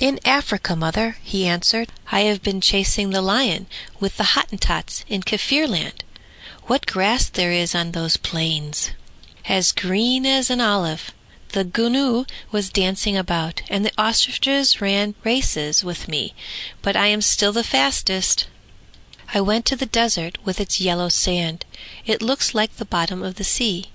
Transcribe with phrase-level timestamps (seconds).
[0.00, 1.92] In Africa, mother, he answered.
[2.10, 3.66] I have been chasing the lion
[4.00, 6.04] with the Hottentots in Kaffirland.
[6.62, 8.92] What grass there is on those plains!
[9.46, 11.10] As green as an olive.
[11.50, 16.32] The gnu was dancing about, and the ostriches ran races with me,
[16.80, 18.46] but I am still the fastest.
[19.34, 21.66] I went to the desert with its yellow sand.
[22.06, 23.90] It looks like the bottom of the sea.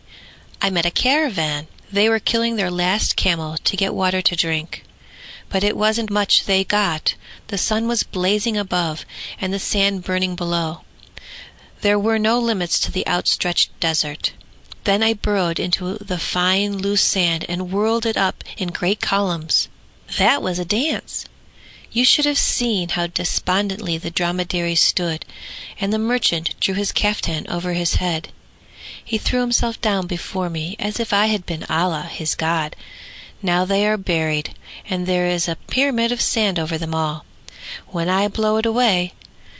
[0.61, 1.65] I met a caravan.
[1.91, 4.84] They were killing their last camel to get water to drink.
[5.55, 7.15] But it wasn't much they got.
[7.47, 9.05] The sun was blazing above,
[9.39, 10.81] and the sand burning below.
[11.79, 14.33] There were no limits to the outstretched desert.
[14.83, 19.69] Then I burrowed into the fine loose sand and whirled it up in great columns.
[20.17, 21.23] That was a dance!
[21.89, 25.23] You should have seen how despondently the dromedary stood,
[25.79, 28.27] and the merchant drew his caftan over his head.
[29.05, 32.75] He threw himself down before me as if I had been Allah, his God.
[33.45, 34.55] Now they are buried,
[34.89, 37.25] and there is a pyramid of sand over them all.
[37.85, 39.13] When I blow it away,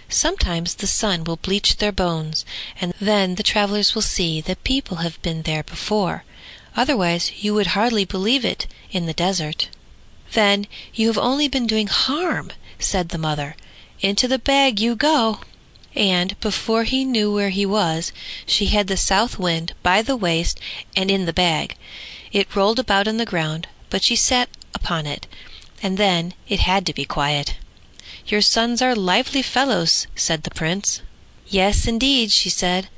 [0.09, 2.45] Sometimes the sun will bleach their bones,
[2.81, 6.23] and then the travellers will see that people have been there before;
[6.75, 9.69] otherwise you would hardly believe it in the desert."
[10.31, 13.56] "Then you have only been doing harm," said the mother.
[14.02, 15.41] "Into the bag you go!"
[15.95, 18.11] And before he knew where he was,
[18.47, 20.59] she had the South Wind by the waist
[20.95, 21.78] and in the bag.
[22.31, 25.25] It rolled about on the ground, but she sat upon it,
[25.81, 27.55] and then it had to be quiet.
[28.27, 31.01] "Your sons are lively fellows," said the Prince.
[31.47, 32.89] "Yes, indeed," she said,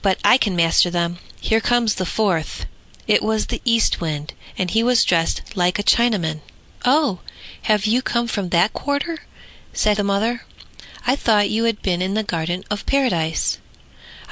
[0.00, 1.18] "but I can master them.
[1.42, 2.64] Here comes the fourth."
[3.06, 6.40] It was the East Wind, and he was dressed like a Chinaman.
[6.86, 7.18] "Oh,
[7.64, 9.26] have you come from that quarter?"
[9.74, 10.46] said the mother.
[11.06, 13.58] "I thought you had been in the Garden of Paradise."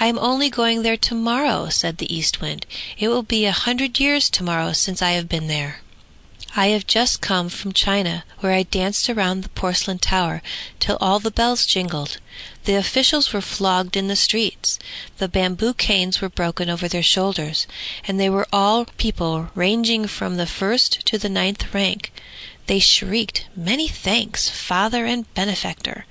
[0.00, 2.64] "I am only going there to morrow," said the East Wind.
[2.96, 5.81] "It will be a hundred years to morrow since I have been there."
[6.54, 10.42] I have just come from China, where I danced around the porcelain tower
[10.80, 12.18] till all the bells jingled.
[12.66, 14.78] The officials were flogged in the streets,
[15.16, 17.66] the bamboo canes were broken over their shoulders,
[18.06, 22.12] and they were all people ranging from the first to the ninth rank.
[22.66, 26.04] They shrieked, "Many thanks, father and benefactor!"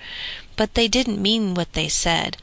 [0.55, 2.37] but they didn't mean what they said,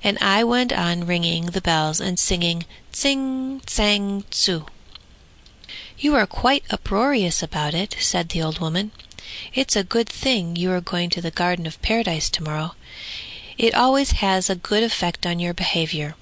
[0.00, 4.66] and I went on ringing the bells and singing "Tsing tsang tsu."
[5.98, 8.92] "You are quite uproarious about it," said the old woman.
[9.54, 12.74] "It's a good thing you are going to the Garden of Paradise to morrow.
[13.56, 16.14] It always has a good effect on your behavior.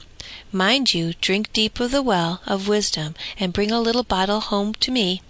[0.53, 4.75] Mind you drink deep of the well of wisdom and bring a little bottle home
[4.75, 5.23] to me."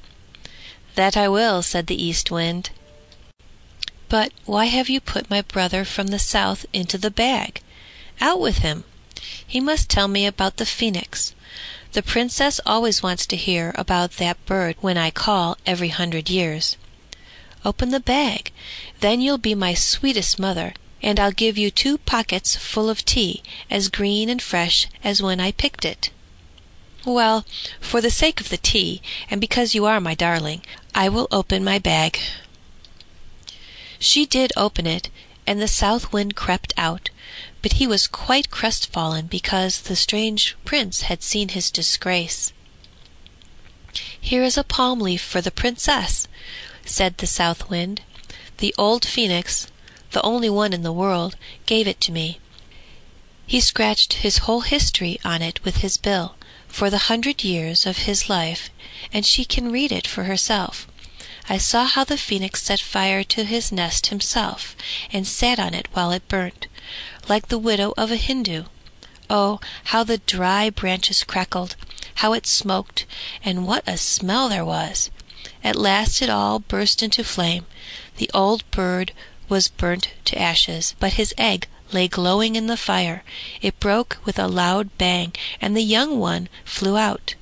[0.95, 2.69] "That I will," said the East Wind.
[4.11, 7.63] "But why have you put my brother from the South into the bag?
[8.21, 8.85] Out with him!
[9.47, 11.33] He must tell me about the phoenix.
[11.95, 16.77] The Princess always wants to hear about that bird when I call every hundred years.
[17.65, 18.51] Open the bag,
[18.99, 23.45] then you'll be my sweetest mother, and I'll give you two pockets full of tea,
[23.71, 26.11] as green and fresh as when I picked it."
[27.05, 27.47] "Well,
[27.81, 29.01] for the sake of the tea,
[29.31, 30.63] and because you are my darling,
[30.97, 32.19] I will open my bag."
[34.01, 35.11] She did open it,
[35.47, 37.11] and the South Wind crept out
[37.63, 42.53] but he was quite crestfallen because the strange prince had seen his disgrace.
[44.21, 46.29] "Here is a palm leaf for the Princess,"
[46.85, 48.03] said the South Wind.
[48.59, 49.69] "The old phoenix,
[50.11, 51.37] the only one in the world,
[51.67, 52.39] gave it to me.
[53.47, 56.35] He scratched his whole history on it with his bill,
[56.67, 58.71] for the hundred years of his life,
[59.13, 60.87] and she can read it for herself.
[61.49, 64.75] I saw how the phoenix set fire to his nest himself,
[65.13, 66.67] and sat on it while it burnt
[67.29, 68.65] like the widow of a Hindu.
[69.31, 71.77] Oh, how the dry branches crackled,
[72.17, 73.07] how it smoked,
[73.43, 75.11] and what a smell there was!
[75.63, 77.67] At last it all burst into flame.
[78.17, 79.13] The old bird
[79.49, 83.25] was burnt to ashes, but his egg lay glowing in the fire.
[83.63, 87.35] It broke with a loud bang, and the young one flew out.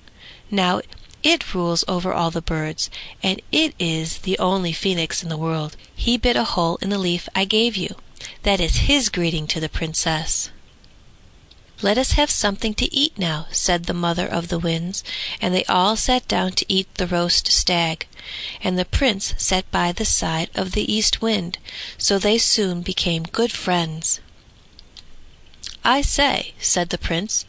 [0.51, 0.81] Now
[1.23, 2.91] it rules over all the birds,
[3.23, 5.77] and it is the only phoenix in the world.
[5.95, 7.95] He bit a hole in the leaf I gave you.
[8.43, 10.51] That is his greeting to the Princess.
[11.83, 15.03] Let us have something to eat now, said the mother of the winds,
[15.41, 18.07] and they all sat down to eat the roast stag,
[18.63, 21.59] and the Prince sat by the side of the East Wind,
[21.99, 24.21] so they soon became good friends.
[25.85, 27.45] I say, said the Prince,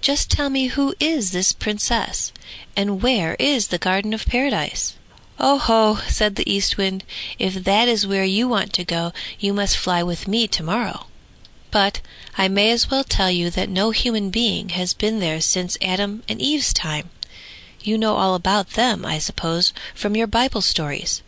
[0.00, 2.32] just tell me who is this Princess,
[2.76, 4.94] and where is the Garden of Paradise?
[5.40, 7.04] "Oh ho!" said the Eastwind,
[7.38, 11.06] "if that is where you want to go, you must fly with me to morrow."
[11.70, 12.00] But
[12.36, 16.22] I may as well tell you that no human being has been there since Adam
[16.28, 17.10] and Eve's time.
[17.80, 21.22] You know all about them, I suppose, from your Bible stories.